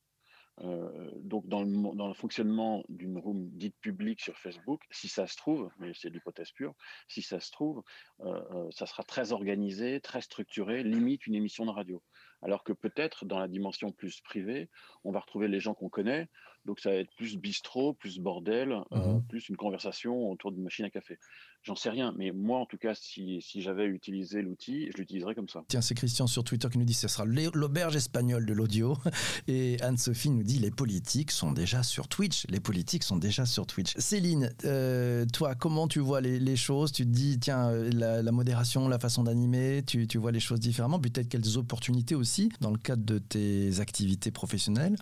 Euh, 0.61 1.11
donc 1.15 1.45
dans 1.47 1.63
le, 1.63 2.13
fonctionnement 2.13 2.85
d'une 2.87 3.17
room 3.17 3.49
dite 3.49 3.75
publique 3.81 4.21
sur 4.21 4.37
Facebook, 4.37 4.81
si 4.89 5.09
ça 5.09 5.27
se 5.27 5.35
trouve, 5.35 5.69
mais 5.79 5.91
c'est 5.93 6.09
l'hypothèse 6.09 6.51
pure, 6.51 6.73
si 7.09 7.21
ça 7.21 7.41
se 7.41 7.51
trouve, 7.51 7.83
euh, 8.21 8.69
ça 8.71 8.85
sera 8.85 9.03
très 9.03 9.33
organisé, 9.33 9.99
très 9.99 10.21
structuré, 10.21 10.83
limite 10.83 11.27
une 11.27 11.35
émission 11.35 11.65
de 11.65 11.71
radio. 11.71 12.01
Alors 12.45 12.63
que 12.63 12.73
peut-être 12.73 13.25
dans 13.25 13.39
la 13.39 13.47
dimension 13.47 13.91
plus 13.91 14.21
privée, 14.21 14.69
on 15.03 15.11
va 15.11 15.19
retrouver 15.19 15.47
les 15.47 15.59
gens 15.59 15.73
qu'on 15.73 15.89
connaît, 15.89 16.29
donc 16.65 16.79
ça 16.79 16.91
va 16.91 16.97
être 16.97 17.11
plus 17.15 17.37
bistrot, 17.37 17.93
plus 17.93 18.19
bordel, 18.19 18.71
euh, 18.91 18.97
mmh 18.97 19.15
plus 19.29 19.49
une 19.49 19.57
conversation 19.57 20.29
autour 20.29 20.51
d'une 20.51 20.63
machine 20.63 20.85
à 20.85 20.89
café. 20.89 21.17
J'en 21.63 21.75
sais 21.75 21.89
rien, 21.89 22.13
mais 22.15 22.31
moi 22.31 22.59
en 22.59 22.67
tout 22.67 22.77
cas, 22.77 22.93
si, 22.93 23.41
j'avais 23.55 23.85
utilisé 23.85 24.43
l'outil, 24.43 24.89
je 24.91 24.97
l'utiliserais 24.97 25.33
comme 25.33 25.49
ça. 25.49 25.63
Tiens, 25.67 25.81
c'est 25.81 25.95
Christian 25.95 26.27
sur 26.27 26.43
Twitter 26.43 26.67
qui 26.71 26.77
nous 26.77 26.85
dit 26.85 26.93
que 26.93 26.99
ce 26.99 27.07
sera 27.07 27.25
l'auberge 27.25 27.95
espagnole 27.95 28.45
de 28.45 28.53
l'audio. 28.53 28.95
Et 29.47 29.81
Anne-Sophie 29.81 30.29
nous 30.29 30.43
dit 30.43 30.59
les 30.59 30.69
politiques 30.69 31.31
sont 31.31 31.51
déjà 31.51 31.81
sur 31.81 32.07
Twitch. 32.07 32.45
Les 32.49 32.59
politiques 32.59 33.03
sont 33.03 33.17
déjà 33.17 33.47
sur 33.47 33.65
Twitch. 33.65 33.95
Céline, 33.97 34.53
euh, 34.63 35.25
toi, 35.33 35.55
comment 35.55 35.87
tu 35.87 35.99
vois 35.99 36.21
les, 36.21 36.55
choses? 36.55 36.91
Tu 36.91 37.03
te 37.03 37.09
dis, 37.09 37.39
tiens, 37.39 37.69
euh, 37.69 37.89
la, 37.91 38.31
modération, 38.31 38.87
la 38.87 38.99
façon 38.99 39.23
d'animer, 39.23 39.81
tu, 39.85 40.07
tu 40.07 40.19
vois 40.19 40.31
les 40.31 40.39
choses 40.39 40.59
différemment. 40.59 40.99
Peut-être 40.99 41.29
quelles 41.29 41.57
opportunités 41.57 42.13
aussi 42.13 42.34
dans 42.61 42.71
le 42.71 42.77
cadre 42.77 43.03
de 43.03 43.17
tes 43.17 43.79
activités 43.79 44.31
professionnelles 44.31 44.95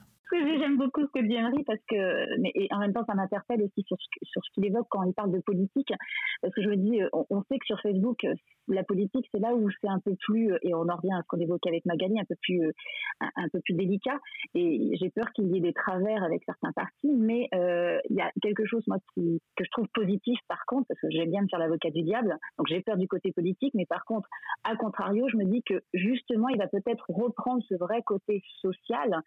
j'aime 0.64 0.78
beaucoup 0.78 1.02
ce 1.02 1.12
que 1.12 1.26
dit 1.26 1.38
Henry 1.38 1.64
parce 1.64 1.80
que, 1.90 2.40
mais 2.40 2.52
et 2.56 2.68
en 2.72 2.80
même 2.80 2.94
temps, 2.94 3.06
ça 3.06 3.14
m'interpelle 3.14 3.62
aussi 3.62 3.84
sur, 3.88 3.98
ce 4.00 4.52
qu'il 4.54 4.66
évoque 4.66 4.88
quand 4.90 5.04
il 5.04 5.14
parle 5.14 5.32
de 5.32 5.40
politique. 5.40 5.92
Parce 6.42 6.54
que 6.54 6.62
je 6.62 6.70
me 6.70 6.78
dis, 6.78 7.02
euh, 7.02 7.10
on, 7.12 7.42
sait 7.44 7.58
que 7.58 7.66
sur 7.66 7.80
Facebook, 7.82 8.26
la 8.68 8.84
politique, 8.84 9.28
c'est 9.34 9.40
là 9.40 9.54
où 9.54 9.70
c'est 9.82 9.90
un 9.90 10.00
peu 10.00 10.16
plus, 10.16 10.54
euh, 10.54 10.58
et 10.62 10.74
on 10.74 10.88
en 10.90 10.96
revient 10.96 11.14
à 11.14 11.22
ce 11.22 11.28
qu'on 11.28 11.40
évoquait 11.40 11.70
avec 11.70 11.86
Magali, 11.86 12.20
un 12.20 12.26
peu 12.26 12.36
plus, 12.42 12.72
un, 13.22 13.50
peu 13.52 13.60
plus 13.62 13.74
délicat. 13.74 14.20
Et 14.56 14.96
j'ai 15.00 15.10
peur 15.10 15.32
qu'il 15.34 15.48
y 15.48 15.58
ait 15.58 15.62
des 15.62 15.74
travers 15.74 16.24
avec 16.24 16.44
certains 16.46 16.72
partis, 16.72 17.14
mais 17.14 17.50
il 17.54 18.16
y 18.16 18.22
a 18.22 18.32
quelque 18.42 18.66
chose, 18.66 18.84
moi, 18.88 18.98
que 19.16 19.64
je 19.64 19.70
trouve 19.72 19.88
positif 19.94 20.40
par 20.48 20.66
contre, 20.66 20.88
parce 20.88 21.00
que 21.00 21.10
j'aime 21.10 21.30
bien 21.30 21.42
me 21.42 21.48
faire 21.48 21.60
l'avocat 21.60 21.90
du 21.90 22.04
diable. 22.04 22.38
Donc 22.58 22.68
j'ai 22.68 22.82
peur 22.82 22.98
du 22.98 23.08
côté 23.08 23.32
politique, 23.32 23.74
mais 23.74 23.86
par 23.86 24.06
contre, 24.06 24.28
à 24.64 24.76
contrario, 24.76 25.28
je 25.30 25.38
me 25.38 25.46
dis 25.46 25.64
que 25.64 25.82
justement, 25.94 26.50
il 26.50 26.58
va 26.58 26.68
peut-être 26.68 27.06
reprendre 27.10 27.64
ce 27.68 27.76
vrai 27.76 28.02
côté 28.04 28.42
social, 28.62 29.22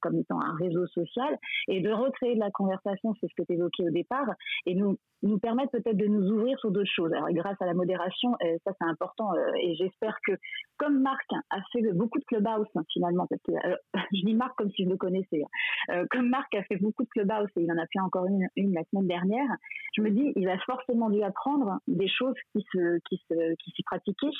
comme 0.00 0.18
étant 0.18 0.40
un 0.40 0.54
réseau 0.56 0.86
social 0.88 1.38
et 1.68 1.80
de 1.80 1.90
recréer 1.90 2.34
de 2.34 2.40
la 2.40 2.50
conversation, 2.50 3.14
c'est 3.20 3.28
ce 3.28 3.34
que 3.34 3.46
tu 3.46 3.54
évoquais 3.54 3.84
au 3.84 3.90
départ, 3.90 4.28
et 4.66 4.74
nous, 4.74 4.98
permettre 5.40 5.72
peut-être 5.72 5.96
de 5.96 6.06
nous 6.06 6.30
ouvrir 6.30 6.58
sur 6.58 6.70
d'autres 6.70 6.90
choses. 6.90 7.12
Alors, 7.12 7.30
grâce 7.30 7.60
à 7.60 7.66
la 7.66 7.74
modération, 7.74 8.34
euh, 8.42 8.56
ça 8.64 8.72
c'est 8.78 8.86
important, 8.86 9.34
euh, 9.34 9.52
et 9.60 9.74
j'espère 9.76 10.16
que, 10.26 10.32
comme 10.76 11.00
Marc 11.00 11.26
a 11.50 11.60
fait 11.72 11.82
beaucoup 11.92 12.18
de 12.18 12.24
clubhouse 12.24 12.66
hein, 12.74 12.82
finalement, 12.92 13.26
parce 13.28 13.42
que 13.42 13.52
euh, 13.52 13.76
je 14.12 14.24
dis 14.24 14.34
Marc 14.34 14.56
comme 14.56 14.70
si 14.70 14.84
je 14.84 14.88
le 14.88 14.96
connaissais, 14.96 15.42
hein. 15.90 16.04
comme 16.10 16.28
Marc 16.28 16.54
a 16.54 16.62
fait 16.64 16.76
beaucoup 16.76 17.04
de 17.04 17.08
clubhouse 17.08 17.48
et 17.56 17.62
il 17.62 17.72
en 17.72 17.78
a 17.78 17.86
fait 17.92 18.00
encore 18.00 18.26
une, 18.26 18.48
la 18.56 18.82
semaine 18.90 19.06
dernière, 19.06 19.48
je 19.96 20.02
me 20.02 20.10
dis, 20.10 20.32
il 20.36 20.48
a 20.48 20.58
forcément 20.58 21.10
dû 21.10 21.22
apprendre 21.22 21.78
des 21.88 22.08
choses 22.08 22.36
qui 22.52 22.64
se, 22.72 22.98
qui 23.08 23.20
se, 23.28 23.54
qui 23.56 23.70
s'y 23.72 23.82
pratiquaient, 23.82 24.30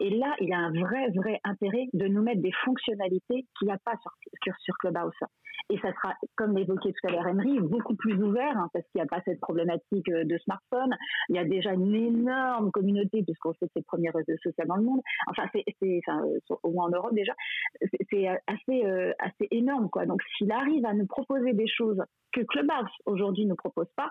et 0.00 0.10
là, 0.10 0.34
il 0.40 0.52
a 0.52 0.58
un 0.58 0.70
vrai, 0.70 1.10
vrai 1.14 1.40
intérêt 1.44 1.86
de 1.92 2.06
nous 2.06 2.22
mettre 2.22 2.40
des 2.40 2.52
fonctionnalités 2.64 3.46
qu'il 3.58 3.66
n'y 3.66 3.72
a 3.72 3.78
pas 3.84 3.94
sur, 4.02 4.12
sur, 4.60 4.74
Clubhouse. 4.78 5.12
Et 5.70 5.78
ça 5.78 5.92
sera, 5.94 6.14
comme 6.36 6.56
l'évoquait 6.56 6.92
tout 6.92 7.06
à 7.08 7.10
l'heure 7.10 7.26
Henry, 7.26 7.58
beaucoup 7.60 7.94
plus 7.94 8.14
ouvert, 8.22 8.56
hein, 8.56 8.68
parce 8.72 8.84
qu'il 8.88 9.00
n'y 9.00 9.02
a 9.02 9.06
pas 9.06 9.22
cette 9.24 9.40
problématique 9.40 10.08
euh, 10.10 10.24
de 10.24 10.36
smartphone. 10.38 10.94
Il 11.30 11.36
y 11.36 11.38
a 11.38 11.44
déjà 11.44 11.72
une 11.72 11.94
énorme 11.94 12.70
communauté, 12.70 13.22
puisqu'on 13.22 13.52
sait 13.54 13.66
que 13.66 13.72
c'est 13.74 13.80
le 13.80 13.84
premier 13.84 14.10
réseau 14.10 14.36
social 14.42 14.66
dans 14.66 14.76
le 14.76 14.82
monde. 14.82 15.00
Enfin, 15.28 15.48
c'est, 15.52 15.64
enfin, 16.06 16.22
euh, 16.26 16.56
au 16.62 16.70
moins 16.70 16.86
en 16.86 16.90
Europe 16.90 17.14
déjà, 17.14 17.32
c'est 18.10 18.26
assez, 18.28 18.84
euh, 18.84 19.12
assez 19.18 19.48
énorme, 19.50 19.88
quoi. 19.88 20.06
Donc, 20.06 20.22
s'il 20.36 20.52
arrive 20.52 20.84
à 20.84 20.92
nous 20.94 21.06
proposer 21.06 21.52
des 21.52 21.68
choses 21.68 22.02
que 22.32 22.40
Clubhouse 22.42 22.90
aujourd'hui 23.06 23.46
ne 23.46 23.54
propose 23.54 23.88
pas, 23.96 24.10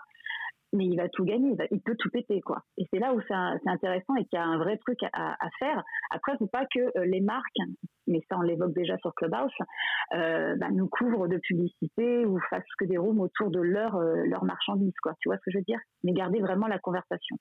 mais 0.74 0.86
il 0.86 0.98
va 0.98 1.08
tout 1.10 1.24
gagner, 1.24 1.56
il, 1.72 1.82
peut 1.82 1.96
tout 1.98 2.10
péter, 2.10 2.42
quoi. 2.42 2.64
Et 2.78 2.86
c'est 2.92 3.00
là 3.00 3.14
où 3.14 3.22
c'est 3.28 3.70
intéressant 3.70 4.16
et 4.16 4.26
qu'il 4.26 4.40
y 4.40 4.42
a 4.42 4.46
un 4.46 4.58
vrai 4.58 4.78
truc 4.78 4.98
à, 5.14 5.50
faire. 5.60 5.84
Après, 6.10 6.36
faut 6.38 6.48
pas 6.48 6.66
que 6.66 6.80
euh, 6.98 7.06
les 7.06 7.22
marques, 7.22 7.60
mais 8.08 8.22
ça 8.30 8.38
on 8.38 8.42
l'évoque 8.42 8.74
déjà 8.74 8.98
sur 8.98 9.14
Clubhouse, 9.16 9.52
euh, 10.16 10.56
bah, 10.58 10.68
nous 10.72 10.88
couvrent 10.88 11.28
de 11.28 11.38
publicité 11.38 12.26
ou 12.26 12.40
fassent 12.50 12.64
que 12.78 12.86
des 12.86 12.98
rooms 12.98 13.20
autour 13.20 13.50
de 13.50 13.60
leur 13.60 13.96
euh, 13.96 14.24
leur 14.26 14.44
marchandise, 14.44 14.94
quoi. 15.02 15.14
Tu 15.20 15.30
vois 15.30 15.38
ce 15.38 15.42
que 15.46 15.52
je 15.52 15.58
veux 15.58 15.64
dire? 15.64 15.80
Mais 16.04 16.14
garder 16.14 16.40
vraiment 16.40 16.68
la 16.68 16.80
conversation. 16.80 17.38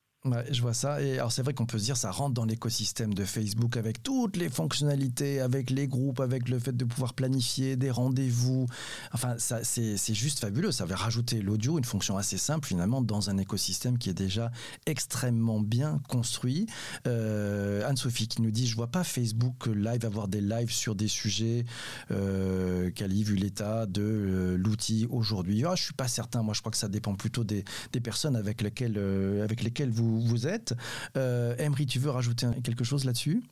Je 0.51 0.63
vois 0.63 0.73
ça. 0.73 1.03
Et 1.03 1.19
alors 1.19 1.33
c'est 1.33 1.43
vrai 1.43 1.53
qu'on 1.53 1.67
peut 1.67 1.79
se 1.79 1.85
dire 1.85 1.97
ça 1.97 2.13
rentre 2.13 2.35
dans 2.35 2.45
l'écosystème 2.45 3.13
de 3.13 3.25
Facebook 3.25 3.77
avec 3.77 4.03
toutes 4.03 4.37
les 4.37 4.49
fonctionnalités, 4.49 5.41
avec 5.41 5.71
les 5.71 5.89
groupes, 5.89 6.21
avec 6.21 6.49
le 6.49 6.59
fait 6.61 6.77
de 6.77 6.85
pouvoir 6.85 7.15
planifier 7.15 7.77
des 7.77 7.91
rendez-vous. 7.91 8.67
Enfin, 9.13 9.35
c'est 9.39 10.15
juste 10.15 10.39
fabuleux. 10.39 10.71
Ça 10.71 10.85
va 10.85 10.95
rajouter 10.95 11.43
l'audio, 11.43 11.77
une 11.77 11.85
fonction 11.85 12.17
assez 12.17 12.39
simple 12.39 12.67
finalement 12.67 13.03
dans 13.03 13.31
un 13.31 13.39
écosystème 13.39 13.99
qui 13.99 14.11
est 14.11 14.15
déjà 14.15 14.51
extrêmement 14.87 15.61
bien 15.61 16.01
construit. 16.09 16.67
Euh, 17.09 17.87
Anne-Sophie 17.87 18.29
qui 18.29 18.43
nous 18.43 18.53
dit 18.53 18.69
je 18.69 18.77
vois 18.77 18.87
pas 18.87 19.03
Facebook 19.03 19.67
Live 19.67 20.05
avoir 20.05 20.29
des 20.29 20.41
lives 20.41 20.52
sur 20.69 20.95
des 20.95 21.09
sujets. 21.09 21.65
Euh, 22.11 22.91
vu 23.23 23.37
l'état 23.37 23.87
de 23.87 24.03
euh, 24.03 24.57
l'outil 24.57 25.07
aujourd'hui. 25.11 25.65
Ah, 25.65 25.75
je 25.77 25.85
suis 25.85 25.95
pas 25.95 26.09
certain. 26.09 26.43
Moi, 26.43 26.55
je 26.55 26.61
crois 26.61 26.73
que 26.73 26.79
ça 26.79 26.89
dépend 26.89 27.15
plutôt 27.15 27.45
des, 27.45 27.65
des 27.93 28.01
personnes 28.01 28.37
avec 28.37 28.63
lesquelles 28.63 28.97
euh, 28.97 29.45
avec 29.45 29.63
lesquelles 29.63 29.91
vous 29.91 30.21
vous, 30.21 30.47
êtes. 30.47 30.75
Euh, 31.17 31.55
Emery, 31.59 31.87
tu 31.87 31.99
veux 31.99 32.11
rajouter 32.11 32.47
quelque 32.63 32.85
chose 32.85 33.05
là-dessus? 33.05 33.43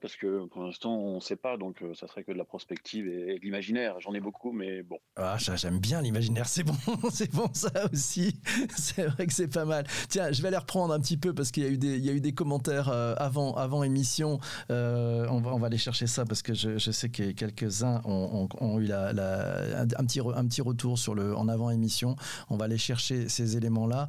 Parce 0.00 0.16
que 0.16 0.46
pour 0.46 0.62
l'instant, 0.62 0.94
on 0.94 1.16
ne 1.16 1.20
sait 1.20 1.36
pas, 1.36 1.56
donc 1.56 1.82
euh, 1.82 1.94
ça 1.94 2.06
serait 2.06 2.24
que 2.24 2.32
de 2.32 2.38
la 2.38 2.44
prospective 2.44 3.06
et, 3.08 3.38
de 3.38 3.44
l'imaginaire. 3.44 3.98
J'en 4.00 4.12
ai 4.14 4.20
beaucoup, 4.20 4.52
mais 4.52 4.82
bon. 4.82 4.98
Ah, 5.16 5.36
j'aime 5.38 5.78
bien 5.78 6.00
l'imaginaire, 6.02 6.46
c'est 6.46 6.62
bon, 6.62 6.74
c'est 7.10 7.32
bon 7.32 7.48
ça 7.52 7.70
aussi. 7.92 8.40
C'est 8.76 9.06
vrai 9.06 9.26
que 9.26 9.32
c'est 9.32 9.48
pas 9.48 9.64
mal. 9.64 9.86
Tiens, 10.08 10.32
je 10.32 10.40
vais 10.42 10.48
aller 10.48 10.56
reprendre 10.56 10.92
un 10.92 11.00
petit 11.00 11.16
peu 11.16 11.34
parce 11.34 11.50
qu'il 11.50 11.62
y 11.62 11.66
a 11.66 11.68
eu 11.68 11.78
des, 11.78 11.98
y 11.98 12.10
a 12.10 12.12
eu 12.12 12.20
des 12.20 12.32
commentaires 12.32 12.88
euh, 12.88 13.14
avant, 13.16 13.54
avant 13.54 13.82
émission. 13.82 14.38
Euh, 14.70 15.26
on, 15.30 15.40
va, 15.40 15.54
on 15.54 15.58
va 15.58 15.66
aller 15.66 15.78
chercher 15.78 16.06
ça 16.06 16.24
parce 16.24 16.42
que 16.42 16.54
je, 16.54 16.78
sais 16.78 17.08
que 17.08 17.32
quelques-uns 17.32 18.00
ont, 18.04 18.48
ont, 18.60 18.80
eu 18.80 18.86
la, 18.86 19.08
un, 19.78 19.86
petit, 19.86 20.20
un 20.20 20.46
petit 20.46 20.62
retour 20.62 20.98
sur 20.98 21.14
le, 21.14 21.36
en 21.36 21.48
avant 21.48 21.70
émission. 21.70 22.16
On 22.48 22.56
va 22.56 22.66
aller 22.66 22.78
chercher 22.78 23.28
ces 23.28 23.56
éléments-là. 23.56 24.08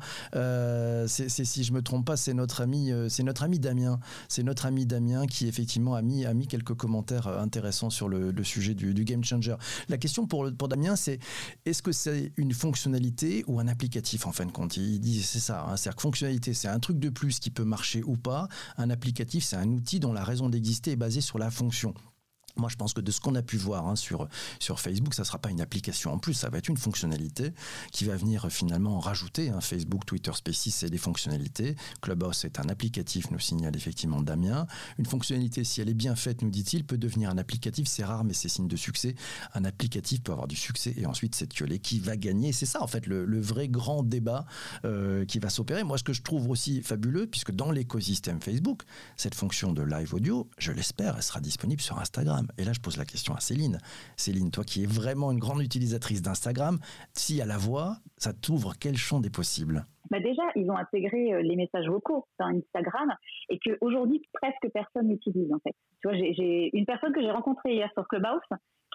si 1.08 1.64
je 1.64 1.74
me 1.74 1.82
trompe 1.82 2.06
pas, 2.06 2.18
c'est 2.18 2.34
notre 2.34 2.62
ami, 2.62 2.92
c'est 3.10 3.24
notre 3.24 3.44
ami 3.44 3.60
Damien. 3.60 4.00
C'est 4.28 4.44
notre 4.44 4.66
ami 4.66 4.86
Damien 4.86 5.28
qui 5.28 5.48
effectivement 5.48 5.77
a 5.94 6.02
mis, 6.02 6.26
a 6.26 6.34
mis 6.34 6.48
quelques 6.48 6.74
commentaires 6.74 7.28
euh, 7.28 7.40
intéressants 7.40 7.90
sur 7.90 8.10
le, 8.10 8.34
sujet 8.44 8.74
du, 8.74 8.94
game 9.04 9.24
changer. 9.24 9.56
La 9.90 9.98
question 9.98 10.28
pour, 10.28 10.50
pour 10.58 10.68
Damien, 10.68 10.96
c'est 10.96 11.20
est-ce 11.66 11.82
que 11.82 11.92
c'est 11.92 12.32
une 12.38 12.54
fonctionnalité 12.54 13.44
ou 13.48 13.60
un 13.60 13.68
applicatif 13.68 14.26
en 14.26 14.32
fin 14.32 14.46
de 14.46 14.52
compte? 14.52 14.78
Il 14.78 15.00
dit 15.00 15.22
c'est 15.22 15.40
ça, 15.40 15.64
hein, 15.64 15.78
c'est-à-dire 15.78 15.96
que 15.96 16.02
fonctionnalité, 16.02 16.54
c'est 16.54 16.68
un 16.68 16.80
truc 16.80 17.00
de 17.00 17.10
plus 17.10 17.40
qui 17.40 17.50
peut 17.50 17.64
marcher 17.64 18.04
ou 18.04 18.16
pas. 18.16 18.48
Un 18.78 18.90
applicatif, 18.90 19.44
c'est 19.44 19.56
un 19.56 19.70
outil 19.70 20.00
dont 20.00 20.14
la 20.14 20.24
raison 20.24 20.50
d'exister 20.50 20.92
est 20.92 20.96
basée 20.98 21.22
sur 21.22 21.38
la 21.38 21.52
fonction. 21.52 21.94
Moi, 22.58 22.70
je 22.70 22.76
pense 22.76 22.94
que 22.94 23.02
de 23.02 23.12
ce 23.12 23.20
qu'on 23.20 23.36
a 23.36 23.42
pu 23.42 23.58
voir 23.58 23.88
hein, 23.88 23.96
sur, 23.96 24.28
sur 24.60 24.80
Facebook, 24.80 25.14
ça 25.14 25.24
ne 25.24 25.26
sera 25.26 25.40
pas 25.40 25.50
une 25.50 25.62
application 25.62 26.14
en 26.14 26.18
plus, 26.18 26.34
ça 26.34 26.50
va 26.50 26.60
être 26.60 26.70
une 26.70 26.78
fonctionnalité 26.78 27.52
qui 27.92 28.06
va 28.06 28.16
venir 28.16 28.46
euh, 28.46 28.50
finalement 28.50 29.00
rajouter. 29.00 29.50
Hein, 29.50 29.62
Facebook, 29.62 30.06
Twitter 30.06 30.32
Spaces, 30.34 30.70
c'est 30.70 30.90
des 30.90 30.98
fonctionnalités. 30.98 31.76
Clubhouse 32.02 32.46
est 32.46 32.60
un 32.60 32.70
applicatif, 32.70 33.32
nous 33.32 33.40
signale 33.40 33.76
effectivement 33.76 34.22
Damien. 34.22 34.68
Une 34.98 35.06
fonctionnalité, 35.06 35.64
si 35.64 35.82
elle 35.82 35.90
est 35.90 35.94
bien 35.94 36.16
faite, 36.16 36.42
nous 36.42 36.50
dit-il, 36.50 36.86
peut 36.86 36.98
devenir 36.98 37.30
un 37.30 37.38
applicatif. 37.38 37.88
C'est 37.88 38.04
rare, 38.04 38.24
mais 38.24 38.34
c'est 38.34 38.50
signe 38.50 38.68
de 38.68 38.76
succès. 38.76 39.16
Un 39.54 39.66
applicatif 39.66 40.22
peut 40.22 40.32
avoir 40.32 40.48
du 40.48 40.56
succès 40.56 40.94
et 40.98 41.06
ensuite 41.06 41.36
c'est 41.36 41.48
qui 41.80 42.00
va 42.00 42.18
gagner. 42.18 42.52
C'est 42.52 42.66
ça, 42.66 42.82
en 42.82 42.88
fait, 42.88 43.08
le, 43.08 43.40
vrai 43.42 43.68
grand 43.68 44.04
débat 44.04 44.46
euh, 44.86 45.26
qui 45.26 45.40
va 45.40 45.50
s'opérer. 45.50 45.84
Moi, 45.84 45.98
ce 45.98 46.04
que 46.04 46.14
je 46.14 46.22
trouve 46.22 46.50
aussi 46.50 46.82
fabuleux, 46.82 47.28
puisque 47.28 47.52
dans 47.52 47.72
l'écosystème 47.72 48.42
Facebook, 48.42 48.84
cette 49.16 49.36
fonction 49.36 49.72
de 49.74 49.82
live 49.82 50.14
audio, 50.14 50.50
je 50.58 50.72
l'espère, 50.72 51.16
elle 51.16 51.24
sera 51.24 51.40
disponible 51.40 51.82
sur 51.82 52.00
Instagram. 52.00 52.47
Et 52.58 52.64
là, 52.64 52.74
je 52.74 52.80
pose 52.80 52.98
la 52.98 53.06
question 53.06 53.34
à 53.34 53.40
Céline. 53.40 53.80
Céline, 54.16 54.52
toi 54.52 54.64
qui 54.64 54.84
es 54.84 54.86
vraiment 54.86 55.32
une 55.32 55.40
grande 55.40 55.62
utilisatrice 55.62 56.22
d'Instagram, 56.22 56.80
si 57.14 57.42
à 57.42 57.46
la 57.46 57.58
voix, 57.58 57.98
ça 58.18 58.34
t'ouvre 58.34 58.74
quel 58.80 58.98
champ 58.98 59.20
des 59.20 59.30
possibles? 59.30 59.86
Bah 60.10 60.20
déjà, 60.20 60.44
ils 60.56 60.70
ont 60.72 60.78
intégré 60.78 61.34
euh, 61.34 61.42
les 61.42 61.56
messages 61.56 61.88
vocaux 61.88 62.26
dans 62.40 62.48
Instagram 62.48 63.14
et 63.50 63.60
qu'aujourd'hui, 63.60 64.22
presque 64.34 64.72
personne 64.74 65.08
n'utilise 65.08 65.52
en 65.52 65.60
fait. 65.60 65.76
Tu 66.02 66.08
vois, 66.08 66.16
j'ai 66.16 66.70
une 66.78 66.86
personne 66.86 67.12
que 67.12 67.22
j'ai 67.22 67.32
rencontrée 67.32 67.74
hier 67.74 67.90
sur 67.94 68.08
Clubhouse 68.08 68.40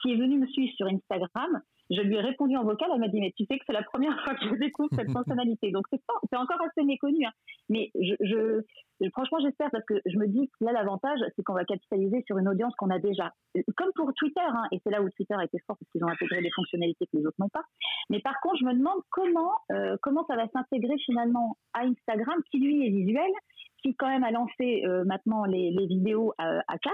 qui 0.00 0.12
est 0.12 0.16
venue 0.16 0.38
me 0.38 0.46
suivre 0.46 0.72
sur 0.76 0.86
Instagram. 0.86 1.60
Je 1.90 2.00
lui 2.00 2.16
ai 2.16 2.20
répondu 2.20 2.56
en 2.56 2.64
vocal, 2.64 2.88
elle 2.92 3.00
m'a 3.00 3.08
dit 3.08 3.20
mais 3.20 3.32
tu 3.36 3.44
sais 3.44 3.58
que 3.58 3.64
c'est 3.66 3.72
la 3.72 3.82
première 3.82 4.18
fois 4.22 4.34
que 4.34 4.48
je 4.48 4.54
découvre 4.54 4.88
cette 4.94 5.10
fonctionnalité. 5.12 5.70
Donc 5.70 5.86
c'est 5.90 6.36
encore 6.36 6.60
assez 6.62 6.84
méconnu. 6.84 7.24
Hein. 7.24 7.32
Mais 7.68 7.90
je, 7.94 8.14
je, 8.20 9.08
franchement 9.10 9.38
j'espère 9.40 9.70
parce 9.70 9.84
que 9.84 9.94
je 10.06 10.16
me 10.18 10.26
dis 10.26 10.48
que 10.48 10.64
là 10.64 10.72
l'avantage 10.72 11.18
c'est 11.36 11.42
qu'on 11.42 11.54
va 11.54 11.64
capitaliser 11.64 12.22
sur 12.26 12.38
une 12.38 12.48
audience 12.48 12.74
qu'on 12.76 12.90
a 12.90 12.98
déjà. 12.98 13.32
Comme 13.76 13.90
pour 13.94 14.12
Twitter, 14.14 14.40
hein, 14.40 14.64
et 14.72 14.80
c'est 14.84 14.90
là 14.90 15.02
où 15.02 15.10
Twitter 15.10 15.34
a 15.34 15.44
été 15.44 15.58
fort 15.66 15.76
parce 15.78 15.90
qu'ils 15.90 16.04
ont 16.04 16.08
intégré 16.08 16.40
des 16.40 16.50
fonctionnalités 16.54 17.06
que 17.06 17.16
les 17.16 17.26
autres 17.26 17.36
n'ont 17.38 17.48
pas. 17.48 17.64
Mais 18.10 18.20
par 18.20 18.40
contre 18.40 18.56
je 18.60 18.64
me 18.64 18.74
demande 18.74 19.00
comment 19.10 19.52
euh, 19.72 19.96
comment 20.02 20.24
ça 20.26 20.36
va 20.36 20.46
s'intégrer 20.48 20.96
finalement 21.04 21.56
à 21.74 21.80
Instagram 21.80 22.36
qui 22.50 22.58
lui 22.58 22.86
est 22.86 22.90
visuel 22.90 23.30
qui 23.82 23.94
quand 23.94 24.08
même 24.08 24.24
a 24.24 24.30
lancé 24.30 24.82
euh, 24.86 25.04
maintenant 25.04 25.44
les, 25.44 25.74
vidéos 25.86 26.32
à, 26.38 26.60
à 26.68 26.78
4 26.78 26.92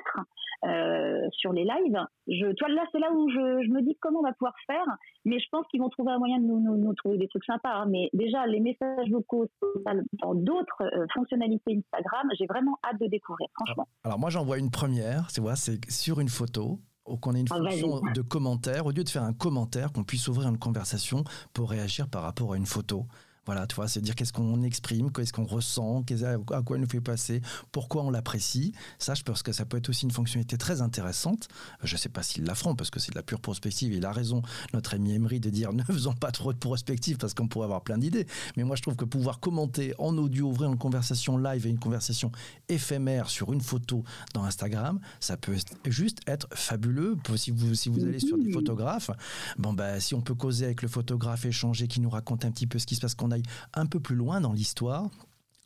euh, 0.64 1.28
sur 1.32 1.52
les 1.52 1.64
lives. 1.64 2.00
Je, 2.26 2.52
toi, 2.54 2.68
là, 2.68 2.82
c'est 2.90 2.98
là 2.98 3.12
où 3.12 3.28
je, 3.30 3.64
je, 3.64 3.70
me 3.70 3.80
dis 3.82 3.96
comment 4.00 4.20
on 4.20 4.22
va 4.22 4.32
pouvoir 4.32 4.54
faire, 4.66 4.86
mais 5.24 5.38
je 5.38 5.46
pense 5.52 5.66
qu'ils 5.70 5.80
vont 5.80 5.88
trouver 5.88 6.12
un 6.12 6.18
moyen 6.18 6.38
de 6.40 6.46
nous, 6.46 6.58
nous, 6.60 6.76
nous 6.76 6.94
trouver 6.94 7.16
des 7.16 7.28
trucs 7.28 7.44
sympas. 7.44 7.72
Hein. 7.72 7.86
Mais 7.88 8.10
déjà, 8.12 8.46
les 8.46 8.60
messages 8.60 9.08
vocaux 9.10 9.46
dans 9.84 10.34
d'autres 10.34 10.82
euh, 10.82 11.06
fonctionnalités 11.14 11.78
Instagram, 11.78 12.28
j'ai 12.38 12.46
vraiment 12.46 12.78
hâte 12.84 13.00
de 13.00 13.06
découvrir, 13.06 13.48
franchement. 13.54 13.86
Alors, 14.04 14.18
moi, 14.18 14.30
j'en 14.30 14.44
vois 14.44 14.58
une 14.58 14.70
première, 14.70 15.30
c'est 15.30 15.42
c'est 15.54 15.90
sur 15.90 16.20
une 16.20 16.28
photo 16.28 16.80
qu'on 17.16 17.34
ait 17.34 17.40
une 17.40 17.46
ah, 17.50 17.56
fonction 17.56 18.00
de 18.14 18.20
commentaire, 18.20 18.86
au 18.86 18.90
lieu 18.90 19.04
de 19.04 19.08
faire 19.08 19.22
un 19.22 19.32
commentaire, 19.32 19.92
qu'on 19.92 20.04
puisse 20.04 20.28
ouvrir 20.28 20.48
une 20.48 20.58
conversation 20.58 21.24
pour 21.54 21.70
réagir 21.70 22.08
par 22.08 22.22
rapport 22.22 22.52
à 22.52 22.56
une 22.56 22.66
photo. 22.66 23.06
Voilà, 23.48 23.66
tu 23.66 23.76
vois, 23.76 23.88
c'est 23.88 24.02
dire 24.02 24.14
qu'est-ce 24.14 24.34
qu'on 24.34 24.60
exprime, 24.60 25.10
qu'est-ce 25.10 25.32
qu'on 25.32 25.46
ressent, 25.46 26.04
à 26.52 26.62
quoi 26.62 26.76
il 26.76 26.82
nous 26.82 26.86
fait 26.86 27.00
passer, 27.00 27.40
pourquoi 27.72 28.02
on 28.02 28.10
l'apprécie. 28.10 28.74
Ça, 28.98 29.14
je 29.14 29.22
pense 29.22 29.42
que 29.42 29.52
ça 29.52 29.64
peut 29.64 29.78
être 29.78 29.88
aussi 29.88 30.04
une 30.04 30.10
fonctionnalité 30.10 30.58
très 30.58 30.82
intéressante. 30.82 31.48
Je 31.82 31.94
ne 31.94 31.98
sais 31.98 32.10
pas 32.10 32.22
s'ils 32.22 32.44
la 32.44 32.54
feront 32.54 32.74
parce 32.74 32.90
que 32.90 33.00
c'est 33.00 33.10
de 33.10 33.16
la 33.16 33.22
pure 33.22 33.40
prospective. 33.40 33.94
Il 33.94 34.04
a 34.04 34.12
raison, 34.12 34.42
notre 34.74 34.92
ami 34.92 35.14
Emery, 35.14 35.40
de 35.40 35.48
dire 35.48 35.72
ne 35.72 35.82
faisons 35.82 36.12
pas 36.12 36.30
trop 36.30 36.52
de 36.52 36.58
prospective 36.58 37.16
parce 37.16 37.32
qu'on 37.32 37.48
pourrait 37.48 37.64
avoir 37.64 37.80
plein 37.80 37.96
d'idées. 37.96 38.26
Mais 38.58 38.64
moi, 38.64 38.76
je 38.76 38.82
trouve 38.82 38.96
que 38.96 39.06
pouvoir 39.06 39.40
commenter 39.40 39.94
en 39.96 40.18
audio, 40.18 40.50
ouvrir 40.50 40.70
une 40.70 40.76
conversation 40.76 41.38
live 41.38 41.66
et 41.66 41.70
une 41.70 41.78
conversation 41.78 42.30
éphémère 42.68 43.30
sur 43.30 43.54
une 43.54 43.62
photo 43.62 44.04
dans 44.34 44.44
Instagram, 44.44 45.00
ça 45.20 45.38
peut 45.38 45.56
juste 45.86 46.20
être 46.26 46.48
fabuleux. 46.52 47.16
Si 47.36 47.50
vous, 47.50 47.74
si 47.74 47.88
vous 47.88 48.04
allez 48.04 48.20
sur 48.20 48.36
des 48.36 48.52
photographes, 48.52 49.10
bon, 49.56 49.72
bah, 49.72 50.00
si 50.00 50.14
on 50.14 50.20
peut 50.20 50.34
causer 50.34 50.66
avec 50.66 50.82
le 50.82 50.88
photographe, 50.88 51.46
échanger, 51.46 51.88
qui 51.88 52.02
nous 52.02 52.10
raconte 52.10 52.44
un 52.44 52.50
petit 52.50 52.66
peu 52.66 52.78
ce 52.78 52.84
qui 52.84 52.94
se 52.94 53.00
passe, 53.00 53.14
qu'on 53.14 53.30
a 53.30 53.37
un 53.74 53.86
peu 53.86 54.00
plus 54.00 54.16
loin 54.16 54.40
dans 54.40 54.52
l'histoire, 54.52 55.10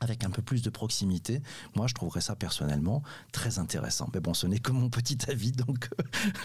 avec 0.02 0.24
un 0.24 0.30
peu 0.30 0.42
plus 0.42 0.62
de 0.62 0.70
proximité. 0.70 1.40
Moi, 1.76 1.86
je 1.86 1.94
trouverais 1.94 2.20
ça 2.20 2.34
personnellement 2.34 3.02
très 3.30 3.58
intéressant. 3.58 4.10
Mais 4.12 4.20
bon, 4.20 4.34
ce 4.34 4.46
n'est 4.46 4.58
que 4.58 4.72
mon 4.72 4.90
petit 4.90 5.18
avis, 5.28 5.52
donc 5.52 5.88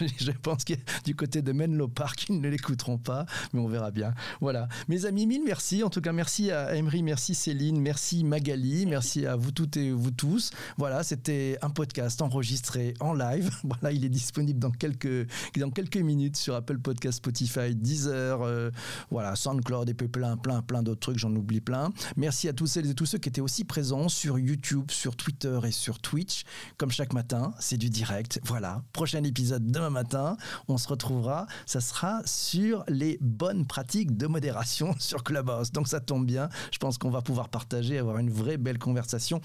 je 0.00 0.30
pense 0.30 0.64
que 0.64 0.74
du 1.04 1.14
côté 1.14 1.42
de 1.42 1.52
Menlo 1.52 1.88
Park, 1.88 2.26
ils 2.28 2.40
ne 2.40 2.48
l'écouteront 2.48 2.98
pas, 2.98 3.26
mais 3.52 3.60
on 3.60 3.68
verra 3.68 3.90
bien. 3.90 4.14
Voilà. 4.40 4.68
Mes 4.88 5.04
amis, 5.04 5.26
mille 5.26 5.42
merci. 5.44 5.82
En 5.82 5.90
tout 5.90 6.00
cas, 6.00 6.12
merci 6.12 6.50
à 6.50 6.74
Emery, 6.74 7.02
merci 7.02 7.34
Céline, 7.34 7.80
merci 7.80 8.24
Magali, 8.24 8.86
merci 8.86 9.26
à 9.26 9.36
vous 9.36 9.50
toutes 9.50 9.76
et 9.76 9.90
vous 9.90 10.10
tous. 10.10 10.50
Voilà, 10.76 11.02
c'était 11.02 11.58
un 11.62 11.70
podcast 11.70 12.22
enregistré 12.22 12.94
en 13.00 13.12
live. 13.12 13.50
Voilà, 13.68 13.92
il 13.92 14.04
est 14.04 14.08
disponible 14.08 14.58
dans 14.58 14.70
quelques, 14.70 15.28
dans 15.58 15.70
quelques 15.70 15.98
minutes 15.98 16.36
sur 16.36 16.54
Apple 16.54 16.78
Podcast, 16.78 17.18
Spotify, 17.18 17.74
Deezer, 17.74 18.40
euh, 18.42 18.70
voilà, 19.10 19.36
SoundCloud 19.36 19.88
et 19.90 19.94
plein, 19.94 20.36
plein, 20.36 20.62
plein 20.62 20.82
d'autres 20.82 21.00
trucs, 21.00 21.18
j'en 21.18 21.34
oublie 21.34 21.60
plein. 21.60 21.90
Merci 22.16 22.48
à 22.48 22.52
tous 22.52 22.66
celles 22.66 22.90
et 22.90 22.94
tous 22.94 23.06
ceux 23.06 23.18
qui 23.18 23.28
étaient 23.28 23.40
aussi 23.48 23.64
présent 23.64 24.10
sur 24.10 24.38
YouTube, 24.38 24.90
sur 24.90 25.16
Twitter 25.16 25.58
et 25.64 25.70
sur 25.70 26.00
Twitch. 26.00 26.42
Comme 26.76 26.90
chaque 26.90 27.14
matin, 27.14 27.54
c'est 27.58 27.78
du 27.78 27.88
direct. 27.88 28.38
Voilà, 28.44 28.82
prochain 28.92 29.24
épisode 29.24 29.70
demain 29.70 29.88
matin. 29.88 30.36
On 30.68 30.76
se 30.76 30.86
retrouvera. 30.86 31.46
Ça 31.64 31.80
sera 31.80 32.20
sur 32.26 32.84
les 32.88 33.16
bonnes 33.22 33.66
pratiques 33.66 34.18
de 34.18 34.26
modération 34.26 34.94
sur 34.98 35.24
Clubhouse. 35.24 35.72
Donc 35.72 35.88
ça 35.88 35.98
tombe 35.98 36.26
bien. 36.26 36.50
Je 36.72 36.76
pense 36.76 36.98
qu'on 36.98 37.08
va 37.08 37.22
pouvoir 37.22 37.48
partager, 37.48 37.96
avoir 37.96 38.18
une 38.18 38.28
vraie 38.28 38.58
belle 38.58 38.78
conversation. 38.78 39.40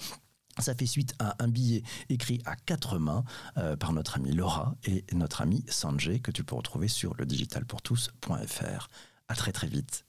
Ça 0.58 0.74
fait 0.74 0.84
suite 0.84 1.14
à 1.18 1.42
un 1.42 1.48
billet 1.48 1.82
écrit 2.10 2.42
à 2.44 2.56
quatre 2.56 2.98
mains 2.98 3.24
euh, 3.56 3.74
par 3.74 3.94
notre 3.94 4.16
amie 4.16 4.32
Laura 4.32 4.76
et 4.84 5.06
notre 5.14 5.40
ami 5.40 5.64
Sanjay 5.66 6.18
que 6.18 6.30
tu 6.30 6.44
peux 6.44 6.56
retrouver 6.56 6.88
sur 6.88 7.14
le 7.14 7.24
digitalpourtous.fr. 7.24 8.88
À 9.28 9.34
très 9.34 9.52
très 9.52 9.66
vite. 9.66 10.04